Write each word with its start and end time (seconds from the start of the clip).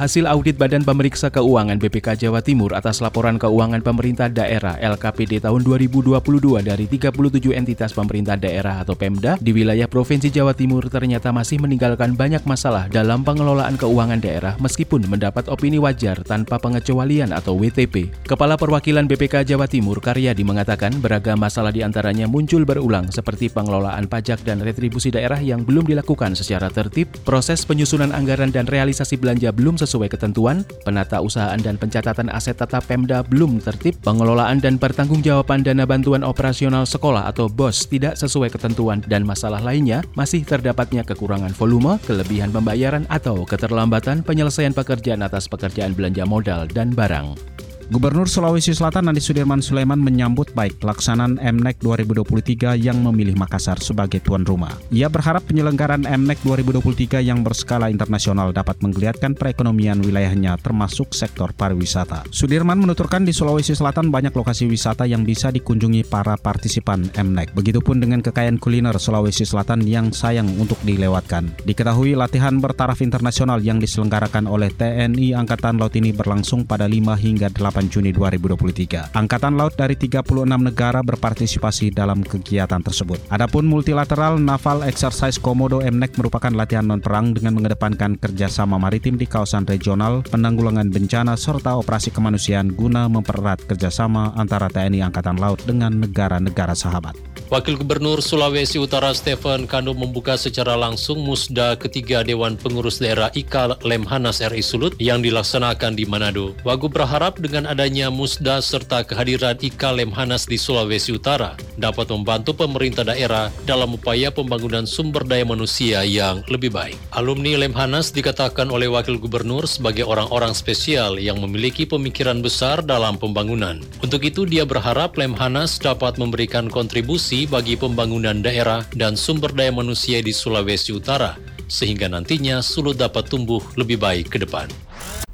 Hasil 0.00 0.24
audit 0.24 0.56
Badan 0.56 0.80
Pemeriksa 0.80 1.28
Keuangan 1.28 1.76
BPK 1.76 2.16
Jawa 2.24 2.40
Timur 2.40 2.72
atas 2.72 3.04
laporan 3.04 3.36
keuangan 3.36 3.84
pemerintah 3.84 4.32
daerah 4.32 4.80
LKPD 4.80 5.44
tahun 5.44 5.60
2022 5.60 6.16
dari 6.64 6.88
37 6.88 7.52
entitas 7.52 7.92
pemerintah 7.92 8.40
daerah 8.40 8.80
atau 8.80 8.96
Pemda 8.96 9.36
di 9.44 9.52
wilayah 9.52 9.84
Provinsi 9.84 10.32
Jawa 10.32 10.56
Timur 10.56 10.88
ternyata 10.88 11.36
masih 11.36 11.60
meninggalkan 11.60 12.16
banyak 12.16 12.40
masalah 12.48 12.88
dalam 12.88 13.20
pengelolaan 13.28 13.76
keuangan 13.76 14.24
daerah 14.24 14.56
meskipun 14.56 15.04
mendapat 15.04 15.52
opini 15.52 15.76
wajar 15.76 16.16
tanpa 16.24 16.56
pengecualian 16.56 17.36
atau 17.36 17.60
WTP. 17.60 18.24
Kepala 18.24 18.56
Perwakilan 18.56 19.04
BPK 19.04 19.52
Jawa 19.52 19.68
Timur 19.68 20.00
Karyadi 20.00 20.48
mengatakan 20.48 20.96
beragam 20.96 21.36
masalah 21.36 21.76
di 21.76 21.84
antaranya 21.84 22.24
muncul 22.24 22.64
berulang 22.64 23.12
seperti 23.12 23.52
pengelolaan 23.52 24.08
pajak 24.08 24.48
dan 24.48 24.64
retribusi 24.64 25.12
daerah 25.12 25.36
yang 25.44 25.60
belum 25.60 25.84
dilakukan 25.84 26.32
secara 26.40 26.72
tertib, 26.72 27.12
proses 27.28 27.68
penyusunan 27.68 28.16
anggaran 28.16 28.48
dan 28.48 28.64
realisasi 28.64 29.20
belanja 29.20 29.52
belum 29.52 29.76
sesuai 29.76 29.89
sesuai 29.90 30.06
ketentuan, 30.06 30.62
penata 30.86 31.18
usahaan 31.18 31.58
dan 31.58 31.74
pencatatan 31.74 32.30
aset 32.30 32.54
tetap 32.54 32.86
Pemda 32.86 33.26
belum 33.26 33.58
tertib, 33.58 33.98
pengelolaan 34.06 34.62
dan 34.62 34.78
pertanggungjawaban 34.78 35.66
dana 35.66 35.82
bantuan 35.82 36.22
operasional 36.22 36.86
sekolah 36.86 37.26
atau 37.26 37.50
BOS 37.50 37.90
tidak 37.90 38.14
sesuai 38.14 38.54
ketentuan 38.54 39.02
dan 39.10 39.26
masalah 39.26 39.58
lainnya 39.58 40.06
masih 40.14 40.46
terdapatnya 40.46 41.02
kekurangan 41.02 41.50
volume, 41.58 41.98
kelebihan 42.06 42.54
pembayaran 42.54 43.02
atau 43.10 43.42
keterlambatan 43.42 44.22
penyelesaian 44.22 44.70
pekerjaan 44.70 45.26
atas 45.26 45.50
pekerjaan 45.50 45.90
belanja 45.90 46.22
modal 46.22 46.70
dan 46.70 46.94
barang. 46.94 47.49
Gubernur 47.90 48.30
Sulawesi 48.30 48.70
Selatan 48.70 49.10
Andi 49.10 49.18
Sudirman 49.18 49.58
Sulaiman 49.58 49.98
menyambut 49.98 50.54
baik 50.54 50.78
pelaksanaan 50.78 51.42
MNEC 51.42 51.82
2023 51.82 52.78
yang 52.78 53.02
memilih 53.02 53.34
Makassar 53.34 53.82
sebagai 53.82 54.22
tuan 54.22 54.46
rumah. 54.46 54.70
Ia 54.94 55.10
berharap 55.10 55.42
penyelenggaraan 55.50 56.06
MNEC 56.06 56.38
2023 56.46 57.18
yang 57.18 57.42
berskala 57.42 57.90
internasional 57.90 58.54
dapat 58.54 58.78
menggeliatkan 58.78 59.34
perekonomian 59.34 60.06
wilayahnya 60.06 60.54
termasuk 60.62 61.10
sektor 61.18 61.50
pariwisata. 61.50 62.30
Sudirman 62.30 62.78
menuturkan 62.78 63.26
di 63.26 63.34
Sulawesi 63.34 63.74
Selatan 63.74 64.14
banyak 64.14 64.38
lokasi 64.38 64.70
wisata 64.70 65.10
yang 65.10 65.26
bisa 65.26 65.50
dikunjungi 65.50 66.06
para 66.06 66.38
partisipan 66.38 67.10
MNEC. 67.10 67.58
Begitupun 67.58 67.98
dengan 67.98 68.22
kekayaan 68.22 68.62
kuliner 68.62 68.94
Sulawesi 69.02 69.42
Selatan 69.42 69.82
yang 69.82 70.14
sayang 70.14 70.46
untuk 70.62 70.78
dilewatkan. 70.86 71.50
Diketahui 71.66 72.14
latihan 72.14 72.54
bertaraf 72.62 73.02
internasional 73.02 73.58
yang 73.58 73.82
diselenggarakan 73.82 74.46
oleh 74.46 74.70
TNI 74.70 75.34
Angkatan 75.34 75.82
Laut 75.82 75.98
ini 75.98 76.14
berlangsung 76.14 76.62
pada 76.62 76.86
5 76.86 77.18
hingga 77.18 77.50
8 77.50 77.79
Juni 77.86 78.10
2023. 78.12 79.14
Angkatan 79.14 79.54
Laut 79.54 79.78
dari 79.78 79.94
36 79.94 80.26
negara 80.58 81.00
berpartisipasi 81.00 81.94
dalam 81.94 82.20
kegiatan 82.20 82.82
tersebut. 82.82 83.22
Adapun 83.30 83.64
multilateral 83.70 84.36
Naval 84.42 84.84
Exercise 84.84 85.38
Komodo 85.38 85.80
MNEC 85.80 86.18
merupakan 86.18 86.50
latihan 86.50 86.84
non-perang 86.84 87.32
dengan 87.32 87.56
mengedepankan 87.56 88.18
kerjasama 88.18 88.76
maritim 88.76 89.14
di 89.14 89.24
kawasan 89.30 89.64
regional, 89.64 90.26
penanggulangan 90.26 90.90
bencana, 90.90 91.38
serta 91.38 91.78
operasi 91.78 92.10
kemanusiaan 92.10 92.74
guna 92.74 93.06
mempererat 93.06 93.64
kerjasama 93.64 94.34
antara 94.34 94.66
TNI 94.66 95.06
Angkatan 95.06 95.38
Laut 95.38 95.62
dengan 95.62 95.94
negara-negara 95.94 96.74
sahabat. 96.74 97.14
Wakil 97.50 97.82
Gubernur 97.82 98.22
Sulawesi 98.22 98.78
Utara 98.78 99.10
Stephen 99.10 99.66
Kando 99.66 99.90
membuka 99.90 100.38
secara 100.38 100.78
langsung 100.78 101.18
musda 101.26 101.74
ketiga 101.74 102.22
Dewan 102.22 102.54
Pengurus 102.54 103.02
Daerah 103.02 103.26
IKA 103.34 103.74
Lemhanas 103.82 104.38
RI 104.38 104.62
Sulut 104.62 104.94
yang 105.02 105.18
dilaksanakan 105.18 105.98
di 105.98 106.06
Manado. 106.06 106.54
Wagub 106.62 106.94
berharap 106.94 107.42
dengan 107.42 107.66
adanya 107.70 108.10
musda 108.10 108.58
serta 108.58 109.06
kehadiran 109.06 109.54
IKA 109.54 109.94
Lemhanas 109.94 110.42
di 110.42 110.58
Sulawesi 110.58 111.14
Utara 111.14 111.54
dapat 111.78 112.10
membantu 112.10 112.50
pemerintah 112.50 113.06
daerah 113.06 113.46
dalam 113.62 113.94
upaya 113.94 114.34
pembangunan 114.34 114.90
sumber 114.90 115.22
daya 115.22 115.46
manusia 115.46 116.02
yang 116.02 116.42
lebih 116.50 116.74
baik. 116.74 116.98
Alumni 117.14 117.54
Lemhanas 117.54 118.10
dikatakan 118.10 118.74
oleh 118.74 118.90
Wakil 118.90 119.22
Gubernur 119.22 119.70
sebagai 119.70 120.02
orang-orang 120.02 120.50
spesial 120.50 121.22
yang 121.22 121.38
memiliki 121.38 121.86
pemikiran 121.86 122.42
besar 122.42 122.82
dalam 122.82 123.14
pembangunan. 123.14 123.78
Untuk 124.02 124.26
itu 124.26 124.42
dia 124.50 124.66
berharap 124.66 125.14
Lemhanas 125.14 125.78
dapat 125.78 126.18
memberikan 126.18 126.66
kontribusi 126.66 127.46
bagi 127.46 127.78
pembangunan 127.78 128.42
daerah 128.42 128.82
dan 128.98 129.14
sumber 129.14 129.54
daya 129.54 129.70
manusia 129.70 130.18
di 130.18 130.34
Sulawesi 130.34 130.90
Utara, 130.90 131.38
sehingga 131.70 132.10
nantinya 132.10 132.58
Sulut 132.58 132.98
dapat 132.98 133.30
tumbuh 133.30 133.62
lebih 133.78 134.02
baik 134.02 134.34
ke 134.34 134.42
depan. 134.42 134.66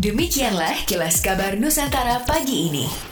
Demikianlah 0.00 0.88
kilas 0.88 1.20
kabar 1.20 1.60
Nusantara 1.60 2.24
pagi 2.24 2.72
ini. 2.72 3.09